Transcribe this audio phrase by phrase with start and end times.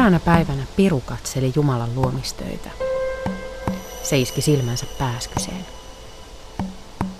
[0.00, 2.70] Eräänä päivänä Piru katseli Jumalan luomistöitä.
[4.02, 5.66] Se iski silmänsä pääskyseen.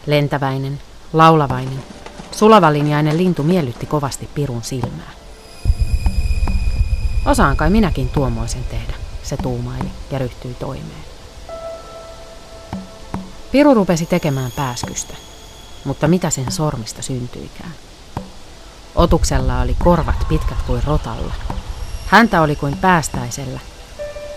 [0.06, 0.80] Lentäväinen,
[1.12, 1.84] laulavainen,
[2.32, 5.10] sulavalinjainen lintu miellytti kovasti Pirun silmää.
[7.26, 11.04] Osaan kai minäkin tuommoisen tehdä, se tuumaili ja ryhtyi toimeen.
[13.52, 15.14] Piru rupesi tekemään pääskystä,
[15.84, 17.74] mutta mitä sen sormista syntyikään?
[18.94, 21.34] Otuksella oli korvat pitkät kuin rotalla.
[22.10, 23.60] Häntä oli kuin päästäisellä.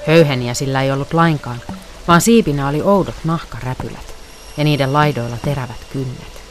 [0.08, 1.62] Höyheniä sillä ei ollut lainkaan,
[2.08, 4.16] vaan siipinä oli oudot nahkaräpylät
[4.58, 6.44] ja niiden laidoilla terävät kynnet.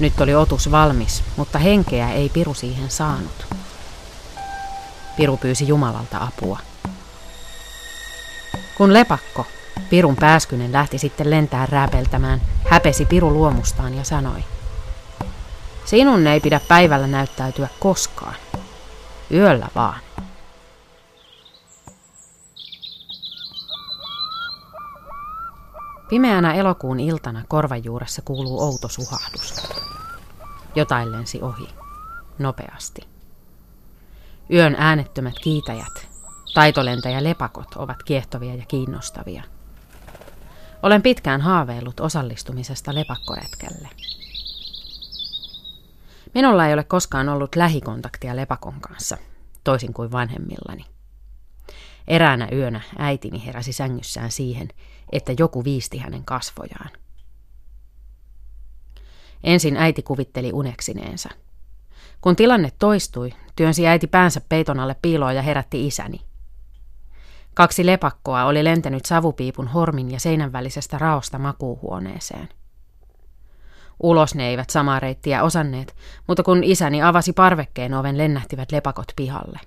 [0.00, 3.46] Nyt oli otus valmis, mutta henkeä ei Piru siihen saanut.
[5.16, 6.58] Piru pyysi Jumalalta apua.
[8.76, 9.46] Kun lepakko,
[9.90, 12.40] Pirun pääskynen lähti sitten lentää rääpeltämään,
[12.70, 14.44] häpesi Piru luomustaan ja sanoi.
[15.84, 18.34] Sinun ei pidä päivällä näyttäytyä koskaan.
[19.30, 20.00] Yöllä vaan.
[26.08, 29.54] Pimeänä elokuun iltana korvajuuressa kuuluu outo suhahdus.
[30.74, 31.68] Jotain lensi ohi.
[32.38, 33.00] Nopeasti.
[34.50, 36.08] Yön äänettömät kiitäjät,
[36.54, 39.42] taitolentäjä lepakot ovat kiehtovia ja kiinnostavia.
[40.82, 43.88] Olen pitkään haaveillut osallistumisesta lepakkoretkelle.
[46.34, 49.16] Minulla ei ole koskaan ollut lähikontaktia lepakon kanssa,
[49.64, 50.84] toisin kuin vanhemmillani.
[52.08, 54.68] Eräänä yönä äitini heräsi sängyssään siihen,
[55.12, 56.90] että joku viisti hänen kasvojaan.
[59.44, 61.28] Ensin äiti kuvitteli uneksineensa.
[62.20, 66.20] Kun tilanne toistui, työnsi äiti päänsä peiton alle piiloon ja herätti isäni.
[67.54, 72.48] Kaksi lepakkoa oli lentänyt savupiipun hormin ja seinän välisestä raosta makuuhuoneeseen.
[74.02, 75.96] Ulos ne eivät samaa reittiä osanneet,
[76.28, 79.60] mutta kun isäni avasi parvekkeen oven, lennähtivät lepakot pihalle.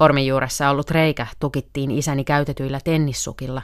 [0.00, 3.62] Hormin juuressa ollut reikä tukittiin isäni käytetyillä tennissukilla,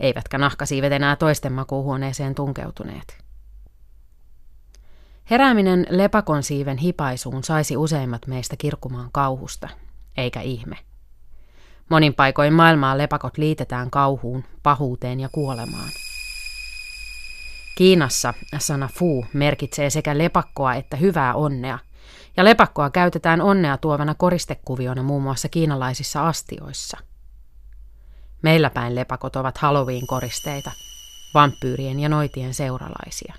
[0.00, 3.24] eivätkä nahkasiivet enää toisten makuuhuoneeseen tunkeutuneet.
[5.30, 9.68] Herääminen lepakon siiven hipaisuun saisi useimmat meistä kirkumaan kauhusta,
[10.16, 10.76] eikä ihme.
[11.90, 15.88] Monin paikoin maailmaa lepakot liitetään kauhuun, pahuuteen ja kuolemaan.
[17.74, 21.78] Kiinassa sana fu merkitsee sekä lepakkoa että hyvää onnea,
[22.36, 26.98] ja lepakkoa käytetään onnea tuovana koristekuviona muun muassa kiinalaisissa astioissa.
[28.42, 30.70] Meillä päin lepakot ovat Halloween-koristeita,
[31.34, 33.34] vampyyrien ja noitien seuralaisia.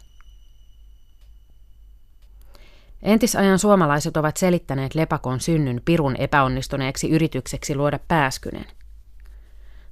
[3.02, 8.66] Entisajan suomalaiset ovat selittäneet lepakon synnyn pirun epäonnistuneeksi yritykseksi luoda pääskynen.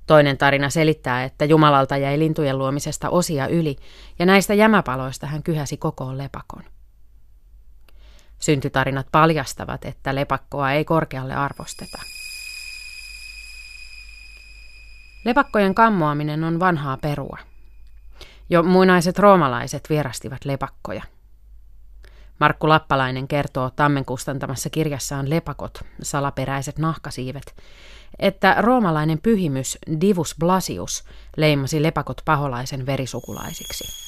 [0.08, 3.76] Toinen tarina selittää, että Jumalalta jäi lintujen luomisesta osia yli,
[4.20, 6.64] ja näistä jämäpaloista hän kyhäsi kokoon lepakon.
[8.40, 12.02] Syntytarinat paljastavat, että lepakkoa ei korkealle arvosteta.
[15.26, 17.38] Lepakkojen kammoaminen on vanhaa perua.
[18.50, 21.04] Jo muinaiset roomalaiset vierastivat lepakkoja.
[22.40, 27.56] Markku Lappalainen kertoo Tammen kustantamassa kirjassaan Lepakot, salaperäiset nahkasiivet,
[28.20, 31.04] että roomalainen pyhimys Divus Blasius
[31.38, 34.04] leimasi lepakot paholaisen verisukulaisiksi.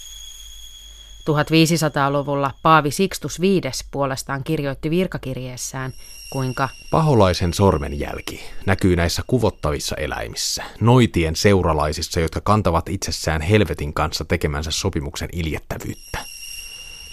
[1.29, 3.43] 1500-luvulla Paavi Sixtus V
[3.91, 5.93] puolestaan kirjoitti virkakirjeessään,
[6.29, 14.71] kuinka Paholaisen sormenjälki näkyy näissä kuvottavissa eläimissä, noitien seuralaisissa, jotka kantavat itsessään helvetin kanssa tekemänsä
[14.71, 16.19] sopimuksen iljettävyyttä.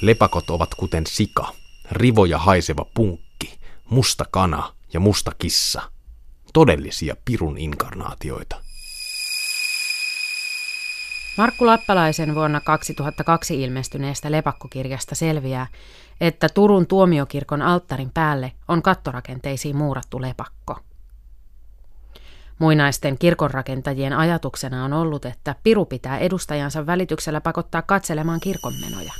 [0.00, 1.52] Lepakot ovat kuten sika,
[1.90, 3.58] rivoja haiseva punkki,
[3.90, 5.91] musta kana ja musta kissa.
[6.52, 8.56] Todellisia pirun inkarnaatioita.
[11.36, 15.66] Markku Lappalaisen vuonna 2002 ilmestyneestä lepakkokirjasta selviää,
[16.20, 20.78] että Turun tuomiokirkon alttarin päälle on kattorakenteisiin muurattu lepakko.
[22.58, 29.12] Muinaisten kirkonrakentajien ajatuksena on ollut, että piru pitää edustajansa välityksellä pakottaa katselemaan kirkonmenoja.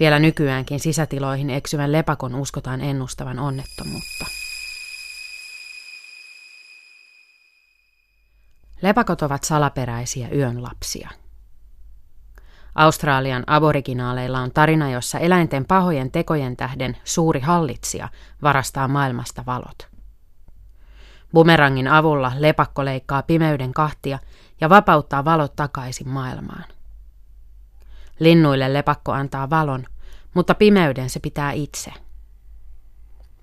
[0.00, 4.43] Vielä nykyäänkin sisätiloihin eksyvän lepakon uskotaan ennustavan onnettomuutta.
[8.84, 11.10] Lepakot ovat salaperäisiä yön lapsia.
[12.74, 18.08] Australian aboriginaaleilla on tarina, jossa eläinten pahojen tekojen tähden suuri hallitsija
[18.42, 19.88] varastaa maailmasta valot.
[21.34, 24.18] Bumerangin avulla lepakko leikkaa pimeyden kahtia
[24.60, 26.64] ja vapauttaa valot takaisin maailmaan.
[28.18, 29.86] Linnuille lepakko antaa valon,
[30.34, 31.92] mutta pimeyden se pitää itse.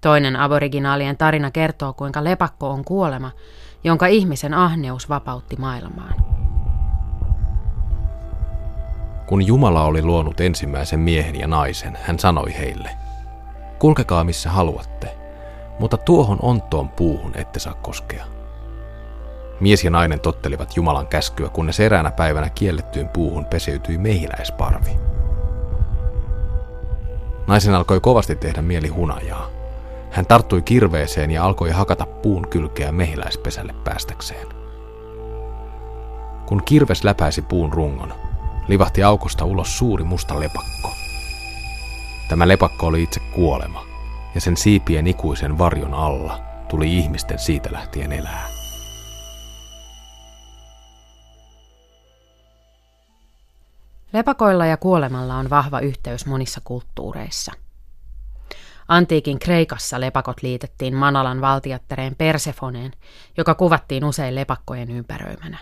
[0.02, 3.32] Toinen aboriginaalien tarina kertoo, kuinka lepakko on kuolema,
[3.84, 6.14] jonka ihmisen ahneus vapautti maailmaan.
[9.28, 12.90] Kun Jumala oli luonut ensimmäisen miehen ja naisen, hän sanoi heille,
[13.80, 15.18] kulkekaa missä haluatte,
[15.80, 18.26] mutta tuohon onttoon puuhun ette saa koskea.
[19.60, 24.92] Mies ja nainen tottelivat Jumalan käskyä, kunnes eräänä päivänä kiellettyyn puuhun peseytyi mehiläisparvi.
[27.48, 29.61] Naisen alkoi kovasti tehdä mieli hunajaa.
[30.12, 34.48] Hän tarttui kirveeseen ja alkoi hakata puun kylkeä mehiläispesälle päästäkseen.
[36.46, 38.14] Kun kirves läpäisi puun rungon,
[38.68, 40.90] livahti aukosta ulos suuri musta lepakko.
[42.30, 43.86] Tämä lepakko oli itse kuolema,
[44.36, 48.48] ja sen siipien ikuisen varjon alla tuli ihmisten siitä lähtien elää.
[54.14, 57.52] Lepakoilla ja kuolemalla on vahva yhteys monissa kulttuureissa.
[58.92, 62.92] Antiikin Kreikassa lepakot liitettiin Manalan valtiattereen Persefoneen,
[63.38, 65.58] joka kuvattiin usein lepakkojen ympäröimänä.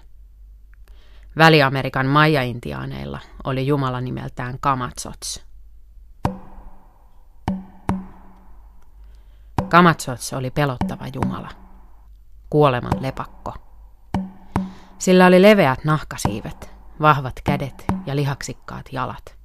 [1.38, 5.46] Väli-Amerikan maija-intiaaneilla oli jumala nimeltään Kamatsots.
[9.70, 11.50] Kamatsots oli pelottava jumala,
[12.50, 13.54] kuoleman lepakko.
[15.00, 19.36] Sillä oli leveät nahkasiivet, vahvat kädet ja lihaksikkaat jalat.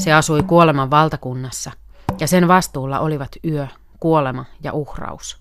[0.00, 1.72] Se asui kuoleman valtakunnassa,
[2.20, 3.66] ja sen vastuulla olivat yö,
[4.00, 5.36] kuolema ja uhraus.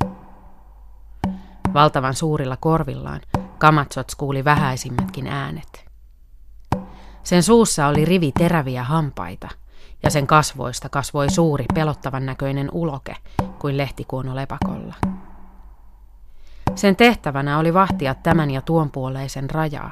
[1.74, 3.22] Valtavan suurilla korvillaan
[3.58, 5.86] Kamatsots kuuli vähäisimmätkin äänet.
[7.24, 9.48] Sen suussa oli rivi teräviä hampaita,
[10.04, 13.16] ja sen kasvoista kasvoi suuri pelottavan näköinen uloke
[13.60, 14.96] kuin lehtikuono lepakolla.
[16.76, 19.92] Sen tehtävänä oli vahtia tämän ja tuon puoleisen rajaa.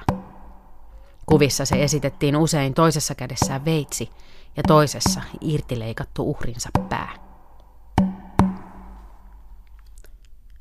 [1.26, 4.10] Kuvissa se esitettiin usein toisessa kädessään veitsi
[4.58, 7.14] ja toisessa irtileikattu uhrinsa pää.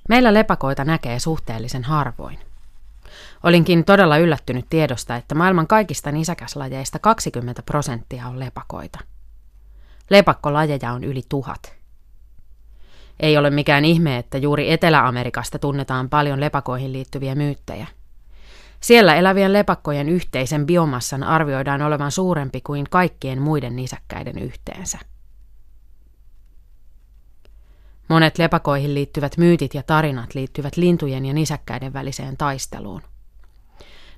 [0.09, 2.39] Meillä lepakoita näkee suhteellisen harvoin.
[3.43, 8.99] Olinkin todella yllättynyt tiedosta, että maailman kaikista nisäkäslajeista 20 prosenttia on lepakoita.
[10.11, 11.75] Lepakkolajeja on yli tuhat.
[13.21, 17.87] Ei ole mikään ihme, että juuri Etelä-Amerikasta tunnetaan paljon lepakoihin liittyviä myyttejä.
[18.83, 24.99] Siellä elävien lepakkojen yhteisen biomassan arvioidaan olevan suurempi kuin kaikkien muiden nisäkkäiden yhteensä.
[28.09, 33.03] Monet lepakoihin liittyvät myytit ja tarinat liittyvät lintujen ja nisäkkäiden väliseen taisteluun.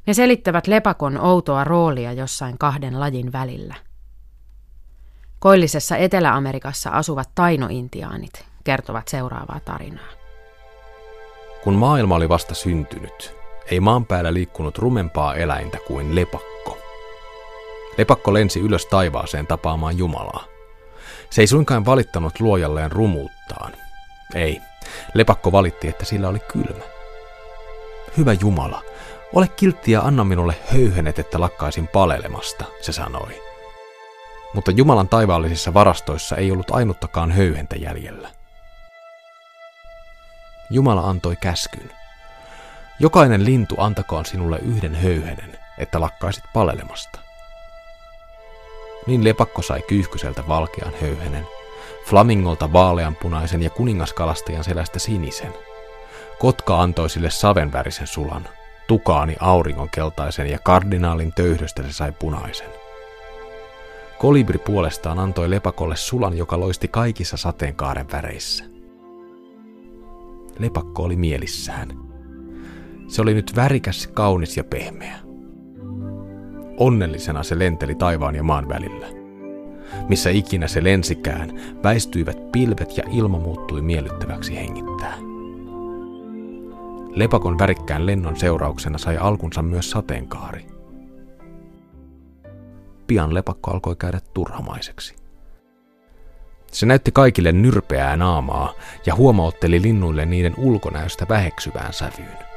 [0.07, 3.75] Ne selittävät lepakon outoa roolia jossain kahden lajin välillä.
[5.39, 10.09] Koillisessa Etelä-Amerikassa asuvat tainointiaanit kertovat seuraavaa tarinaa.
[11.65, 13.37] Kun maailma oli vasta syntynyt,
[13.71, 16.79] ei maan päällä liikkunut rumempaa eläintä kuin lepakko.
[17.99, 20.45] Lepakko lensi ylös taivaaseen tapaamaan Jumalaa.
[21.31, 23.73] Se ei suinkaan valittanut luojalleen rumuuttaan.
[24.35, 24.61] Ei,
[25.15, 26.85] lepakko valitti, että sillä oli kylmä.
[28.17, 28.83] Hyvä Jumala,
[29.33, 33.43] ole kiltti ja anna minulle höyhenet, että lakkaisin palelemasta, se sanoi.
[34.55, 38.31] Mutta Jumalan taivaallisissa varastoissa ei ollut ainuttakaan höyhentä jäljellä.
[40.71, 41.91] Jumala antoi käskyn.
[42.99, 47.19] Jokainen lintu antakoon sinulle yhden höyhenen, että lakkaisit palelemasta.
[49.07, 51.47] Niin lepakko sai kyyhkyseltä valkean höyhenen,
[52.07, 55.55] flamingolta vaaleanpunaisen ja kuningaskalastajan selästä sinisen.
[56.39, 58.49] Kotka antoi sille savenvärisen sulan,
[58.87, 62.69] tukaani auringonkeltaisen ja kardinaalin töyhdöstä se sai punaisen.
[64.19, 68.65] Kolibri puolestaan antoi lepakolle sulan, joka loisti kaikissa sateenkaaren väreissä.
[70.59, 72.04] Lepakko oli mielissään.
[73.09, 75.19] Se oli nyt värikäs, kaunis ja pehmeä.
[76.77, 79.07] Onnellisena se lenteli taivaan ja maan välillä.
[80.09, 85.15] Missä ikinä se lensikään, väistyivät pilvet ja ilma muuttui miellyttäväksi hengittää.
[87.09, 90.67] Lepakon värikkään lennon seurauksena sai alkunsa myös sateenkaari.
[93.07, 95.17] Pian lepakko alkoi käydä turhamaiseksi.
[96.73, 98.73] Se näytti kaikille nyrpeää naamaa
[99.07, 102.54] ja huomautteli linnuille niiden ulkonäöstä väheksyvään sävyyn.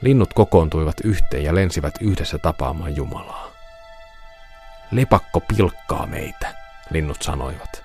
[0.00, 3.50] Linnut kokoontuivat yhteen ja lensivät yhdessä tapaamaan Jumalaa.
[4.90, 6.54] Lepakko pilkkaa meitä,
[6.90, 7.84] linnut sanoivat.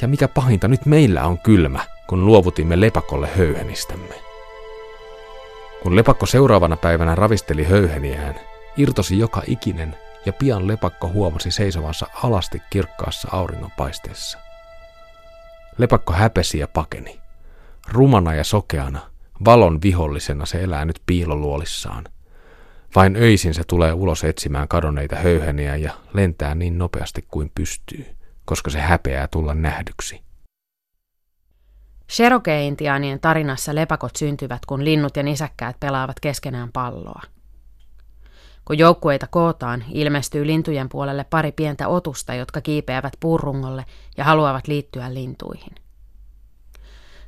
[0.00, 4.14] Ja mikä pahinta, nyt meillä on kylmä, kun luovutimme lepakolle höyhenistämme.
[5.82, 8.40] Kun lepakko seuraavana päivänä ravisteli höyheniään,
[8.76, 14.38] irtosi joka ikinen ja pian lepakko huomasi seisovansa alasti kirkkaassa auringonpaisteessa.
[15.78, 17.20] Lepakko häpesi ja pakeni.
[17.88, 19.11] Rumana ja sokeana,
[19.44, 22.04] valon vihollisena se elää nyt piiloluolissaan.
[22.94, 28.06] Vain öisin se tulee ulos etsimään kadonneita höyheniä ja lentää niin nopeasti kuin pystyy,
[28.44, 30.22] koska se häpeää tulla nähdyksi.
[32.12, 37.22] Cherokee-intiaanien tarinassa lepakot syntyvät, kun linnut ja nisäkkäät pelaavat keskenään palloa.
[38.64, 43.84] Kun joukkueita kootaan, ilmestyy lintujen puolelle pari pientä otusta, jotka kiipeävät puurungolle
[44.16, 45.81] ja haluavat liittyä lintuihin.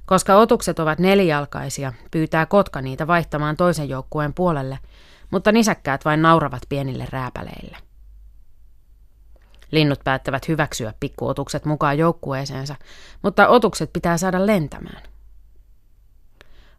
[0.07, 4.79] Koska otukset ovat nelijalkaisia, pyytää kotka niitä vaihtamaan toisen joukkueen puolelle,
[5.31, 7.77] mutta nisäkkäät vain nauravat pienille rääpäleille.
[9.71, 12.77] Linnut päättävät hyväksyä pikkuotukset mukaan joukkueeseensa,
[13.23, 15.03] mutta otukset pitää saada lentämään.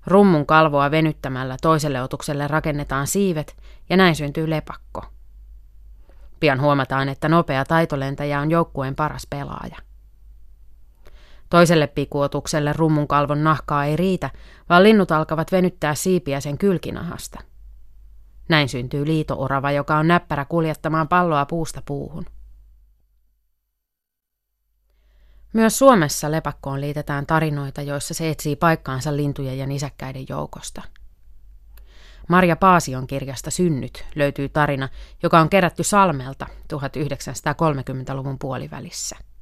[0.05, 3.57] Rummun kalvoa venyttämällä toiselle otukselle rakennetaan siivet
[3.89, 5.05] ja näin syntyy lepakko.
[6.39, 9.77] Pian huomataan, että nopea taitolentäjä on joukkueen paras pelaaja.
[11.55, 14.29] Toiselle pikuotukselle rummun kalvon nahkaa ei riitä,
[14.69, 17.39] vaan linnut alkavat venyttää siipiä sen kylkinahasta.
[18.49, 22.25] Näin syntyy liitoorava, joka on näppärä kuljettamaan palloa puusta puuhun.
[25.53, 30.81] Myös Suomessa lepakkoon liitetään tarinoita, joissa se etsii paikkaansa lintujen ja nisäkkäiden joukosta.
[32.29, 34.89] Marja Paasion kirjasta Synnyt löytyy tarina,
[35.23, 39.34] joka on kerätty Salmelta 1930-luvun puolivälissä.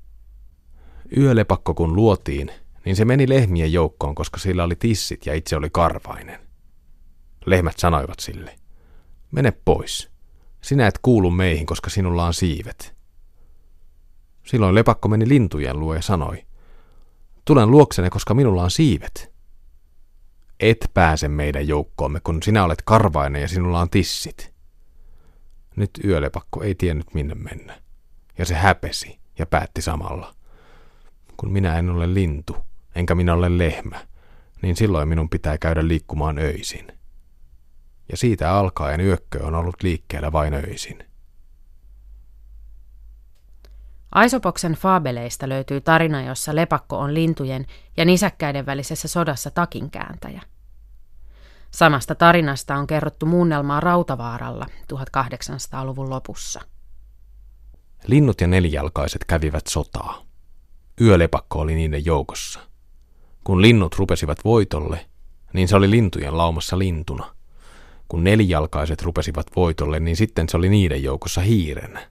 [1.18, 2.52] Yölepakko kun luotiin,
[2.86, 6.40] niin se meni lehmien joukkoon, koska sillä oli tissit ja itse oli karvainen.
[7.46, 8.56] Lehmät sanoivat sille,
[9.32, 10.10] mene pois.
[10.62, 12.96] Sinä et kuulu meihin, koska sinulla on siivet.
[14.44, 16.46] Silloin lepakko meni lintujen luo ja sanoi,
[17.46, 19.34] tulen luoksenne, koska minulla on siivet.
[20.60, 24.54] Et pääse meidän joukkoomme, kun sinä olet karvainen ja sinulla on tissit.
[25.76, 27.82] Nyt yölepakko ei tiennyt minne mennä,
[28.38, 30.36] ja se häpesi ja päätti samalla.
[31.38, 32.56] Kun minä en ole lintu,
[32.96, 34.08] enkä minä ole lehmä,
[34.62, 36.88] niin silloin minun pitää käydä liikkumaan öisin.
[38.12, 41.04] Ja siitä alkaen yökkö on ollut liikkeellä vain öisin.
[44.12, 47.66] Aisopoksen faabeleista löytyy tarina, jossa lepakko on lintujen
[47.98, 50.42] ja nisäkkäiden välisessä sodassa takinkääntäjä.
[51.72, 56.62] Samasta tarinasta on kerrottu muunnelmaa Rautavaaralla 1800-luvun lopussa.
[58.08, 60.33] Linnut ja nelijalkaiset kävivät sotaa.
[61.02, 62.60] Yölepakko oli niiden joukossa.
[63.44, 65.06] Kun linnut rupesivat voitolle,
[65.54, 67.36] niin se oli lintujen laumassa lintuna.
[68.08, 72.08] Kun nelijalkaiset rupesivat voitolle, niin sitten se oli niiden joukossa hiirenä.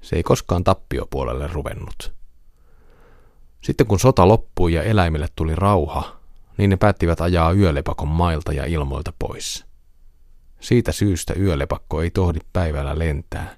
[0.00, 2.12] Se ei koskaan tappiopuolelle ruvennut.
[3.60, 6.16] Sitten kun sota loppui ja eläimille tuli rauha,
[6.56, 9.64] niin ne päättivät ajaa yölepakon mailta ja ilmoilta pois.
[10.60, 13.56] Siitä syystä yölepakko ei tohdi päivällä lentää,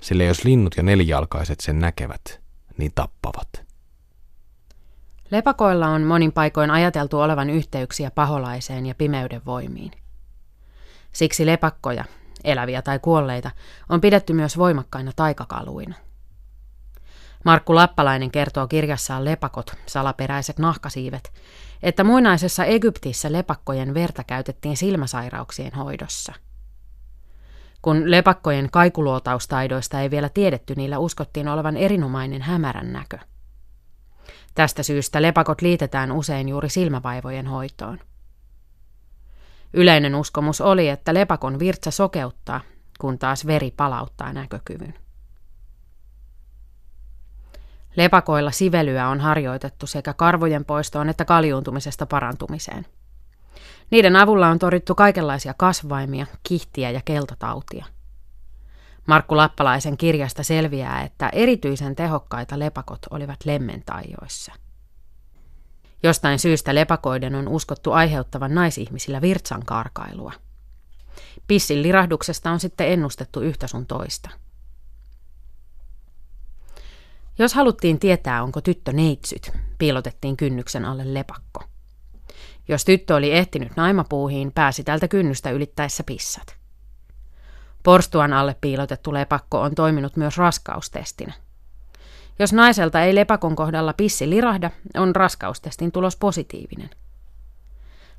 [0.00, 2.40] sillä jos linnut ja nelijalkaiset sen näkevät,
[2.76, 3.69] niin tappavat.
[5.30, 9.90] Lepakoilla on monin paikoin ajateltu olevan yhteyksiä paholaiseen ja pimeyden voimiin.
[11.12, 12.04] Siksi lepakkoja,
[12.44, 13.50] eläviä tai kuolleita,
[13.88, 15.94] on pidetty myös voimakkaina taikakaluina.
[17.44, 21.32] Markku Lappalainen kertoo kirjassaan Lepakot, salaperäiset nahkasiivet,
[21.82, 26.32] että muinaisessa Egyptissä lepakkojen verta käytettiin silmäsairauksien hoidossa.
[27.82, 33.18] Kun lepakkojen kaikuluotaustaidoista ei vielä tiedetty, niillä uskottiin olevan erinomainen hämärän näkö.
[34.60, 38.00] Tästä syystä lepakot liitetään usein juuri silmävaivojen hoitoon.
[39.72, 42.60] Yleinen uskomus oli, että lepakon virtsa sokeuttaa,
[42.98, 44.94] kun taas veri palauttaa näkökyvyn.
[47.96, 52.86] Lepakoilla sivelyä on harjoitettu sekä karvojen poistoon että kaljuuntumisesta parantumiseen.
[53.90, 57.86] Niiden avulla on torjuttu kaikenlaisia kasvaimia, kihtiä ja keltatautia.
[59.10, 64.52] Markku Lappalaisen kirjasta selviää, että erityisen tehokkaita lepakot olivat lemmentaijoissa.
[66.02, 70.32] Jostain syystä lepakoiden on uskottu aiheuttavan naisihmisillä virtsan karkailua.
[71.46, 74.30] Pissin lirahduksesta on sitten ennustettu yhtä sun toista.
[77.38, 81.64] Jos haluttiin tietää, onko tyttö neitsyt, piilotettiin kynnyksen alle lepakko.
[82.68, 86.59] Jos tyttö oli ehtinyt naimapuuhiin, pääsi tältä kynnystä ylittäessä pissat.
[87.82, 91.32] Porstuan alle piilotettu lepakko on toiminut myös raskaustestinä–
[92.40, 96.90] jos naiselta ei lepakon kohdalla pissi lirahda, on raskaustestin tulos positiivinen.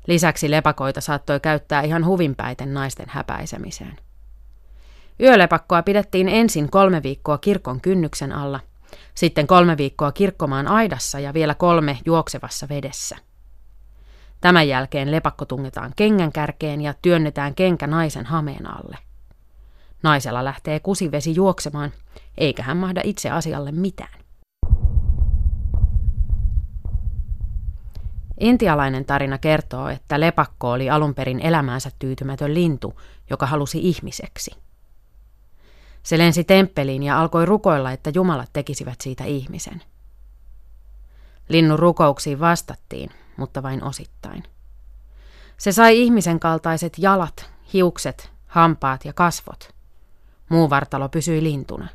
[0.06, 3.96] Lisäksi lepakoita saattoi käyttää ihan huvinpäiten naisten häpäisemiseen.
[5.20, 8.60] Yölepakkoa pidettiin ensin kolme viikkoa kirkon kynnyksen alla,
[9.14, 13.16] sitten kolme viikkoa kirkkomaan aidassa ja vielä kolme juoksevassa vedessä.
[14.40, 18.98] Tämän jälkeen lepakko tungetaan kengän kärkeen ja työnnetään kenkä naisen hameen alle.
[20.02, 21.92] Naisella lähtee kusivesi juoksemaan,
[22.38, 24.22] eikä hän mahda itse asialle mitään.
[28.40, 34.50] Intialainen tarina kertoo, että lepakko oli alun perin elämäänsä tyytymätön lintu, joka halusi ihmiseksi.
[36.02, 39.82] Se lensi temppeliin ja alkoi rukoilla, että jumalat tekisivät siitä ihmisen.
[41.48, 44.42] Linnun rukouksiin vastattiin, mutta vain osittain.
[45.56, 49.68] Se sai ihmisen kaltaiset jalat, hiukset, hampaat ja kasvot–
[50.52, 51.88] Muu vartalo pysyi lintuna.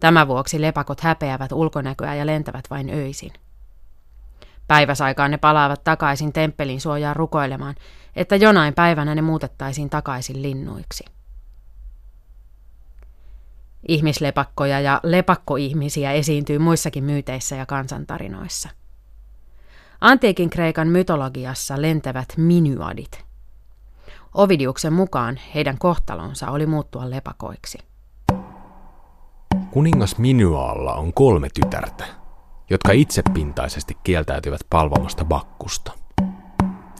[0.00, 3.32] Tämän vuoksi lepakot häpeävät ulkonäköä ja lentävät vain öisin.
[4.66, 7.74] Päiväsaikaan ne palaavat takaisin temppelin suojaan rukoilemaan,
[8.16, 11.04] että jonain päivänä ne muutettaisiin takaisin linnuiksi.
[13.88, 18.68] Ihmislepakkoja ja lepakkoihmisiä esiintyy muissakin myyteissä ja kansantarinoissa.
[20.00, 23.27] Antiikin Kreikan mytologiassa lentävät minuadit.
[24.38, 27.78] Ovidiuksen mukaan heidän kohtalonsa oli muuttua lepakoiksi.
[29.70, 32.04] Kuningas Minualla on kolme tytärtä,
[32.70, 35.92] jotka itsepintaisesti kieltäytyvät palvomasta bakkusta.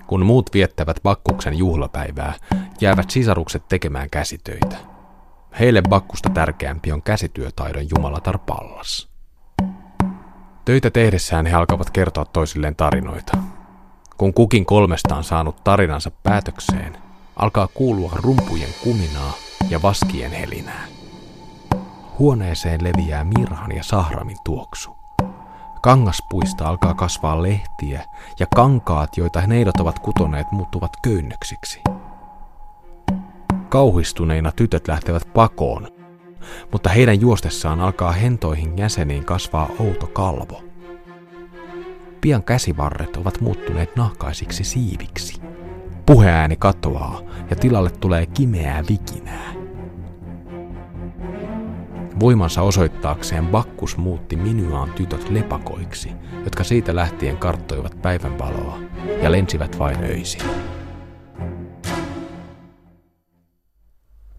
[0.07, 2.35] Kun muut viettävät bakkuksen juhlapäivää,
[2.81, 4.77] jäävät sisarukset tekemään käsitöitä.
[5.61, 9.09] Heille bakkusta tärkeämpi on käsityötaidon jumalatar Pallas.
[10.65, 13.39] Töitä tehdessään he alkavat kertoa toisilleen tarinoita.
[14.17, 17.08] Kun kukin kolmesta on saanut tarinansa päätökseen,
[17.39, 19.33] alkaa kuulua rumpujen kuminaa
[19.71, 20.87] ja vaskien helinää.
[22.19, 24.97] Huoneeseen leviää mirhan ja sahramin tuoksu.
[25.83, 28.05] Kangaspuista alkaa kasvaa lehtiä
[28.39, 31.81] ja kankaat, joita neidot ovat kutoneet, muuttuvat köynnöksiksi.
[33.69, 35.89] Kauhistuneina tytöt lähtevät pakoon,
[36.73, 40.65] mutta heidän juostessaan alkaa hentoihin jäseniin kasvaa outo kalvo.
[42.21, 45.38] Pian käsivarret ovat muuttuneet nahkaisiksi siiviksi.
[46.09, 49.53] Puheääni katoaa ja tilalle tulee kimeää vikinää.
[52.21, 56.13] Voimansa osoittaakseen Bakkus muutti Minuaan tytöt lepakoiksi,
[56.45, 58.79] jotka siitä lähtien karttoivat päivänvaloa
[59.23, 60.43] ja lensivät vain öisin.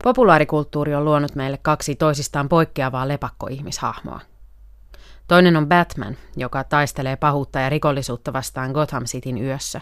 [0.04, 4.20] Populaarikulttuuri on luonut meille kaksi toisistaan poikkeavaa lepakkoihmishahmoa.
[5.28, 9.82] Toinen on Batman, joka taistelee pahuutta ja rikollisuutta vastaan Gotham Cityn yössä.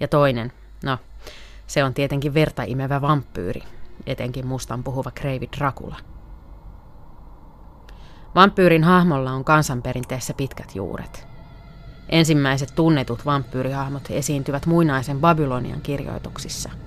[0.00, 0.52] Ja toinen,
[0.82, 0.98] no,
[1.66, 3.62] se on tietenkin verta imevä vampyyri,
[4.06, 5.96] etenkin mustan puhuva kreivi Dracula.
[8.34, 11.26] Vampyyrin hahmolla on kansanperinteessä pitkät juuret.
[12.08, 16.70] Ensimmäiset tunnetut vampyyrihahmot esiintyvät muinaisen Babylonian kirjoituksissa–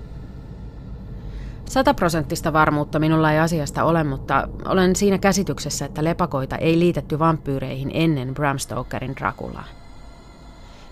[1.69, 7.91] Sataprosenttista varmuutta minulla ei asiasta ole, mutta olen siinä käsityksessä, että lepakoita ei liitetty vampyyreihin
[7.93, 9.67] ennen Bram Stokerin Draculaa.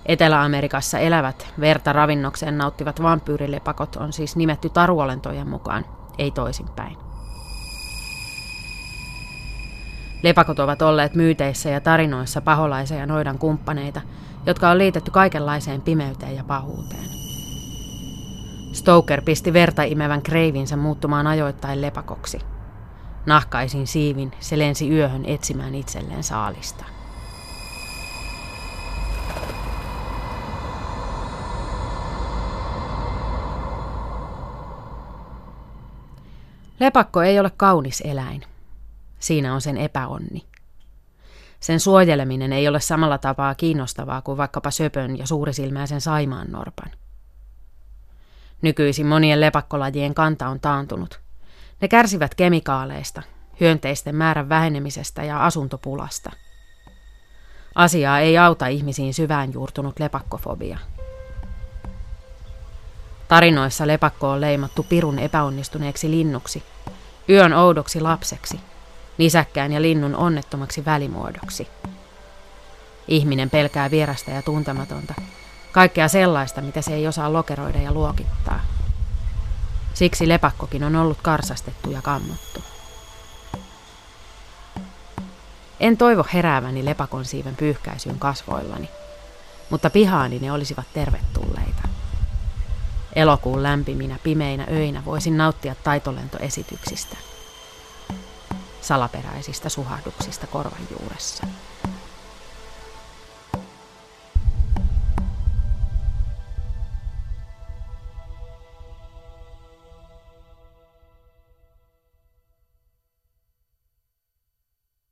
[0.06, 5.86] Etelä-Amerikassa elävät verta ravinnokseen nauttivat vampyyrilepakot on siis nimetty taruolentojen mukaan,
[6.18, 6.98] ei toisinpäin.
[10.24, 14.02] Lepakot ovat olleet myyteissä ja tarinoissa paholaisia ja noidan kumppaneita,
[14.46, 17.06] jotka on liitetty kaikenlaiseen pimeyteen ja pahuuteen.
[18.72, 22.40] Stoker pisti verta imevän kreivinsä muuttumaan ajoittain lepakoksi.
[23.26, 26.86] Nahkaisin siivin se lensi yöhön etsimään itselleen saalista.
[36.80, 38.44] Lepakko ei ole kaunis eläin.
[39.20, 40.46] Siinä on sen epäonni.
[41.60, 46.92] Sen suojeleminen ei ole samalla tapaa kiinnostavaa kuin vaikkapa söpön ja suurisilmäisen saimaan norpan.
[48.62, 51.20] Nykyisin monien lepakkolajien kanta on taantunut.
[51.82, 53.22] Ne kärsivät kemikaaleista,
[53.60, 56.32] hyönteisten määrän vähenemisestä ja asuntopulasta.
[57.76, 60.78] Asiaa ei auta ihmisiin syvään juurtunut lepakkofobia.
[63.28, 66.64] Tarinoissa lepakko on leimattu pirun epäonnistuneeksi linnuksi,
[67.30, 68.60] yön oudoksi lapseksi,
[69.18, 71.68] nisäkkään ja linnun onnettomaksi välimuodoksi.
[73.08, 75.14] Ihminen pelkää vierasta ja tuntematonta,
[75.76, 78.60] Kaikkea sellaista, mitä se ei osaa lokeroida ja luokittaa.
[79.94, 82.64] Siksi lepakkokin on ollut karsastettu ja kammottu.
[85.80, 88.90] En toivo herääväni lepakon siiven pyyhkäisyyn kasvoillani,
[89.70, 91.85] mutta pihaani ne olisivat tervetulleita.
[93.16, 97.18] Elokuun lämpiminä pimeinä öinä voisin nauttia taitolentoesityksistä,
[98.82, 101.48] salaperäisistä suhahduksista korvan juuressa.